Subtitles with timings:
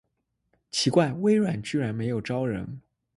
[0.71, 2.81] 奇怪，微软居然没有招人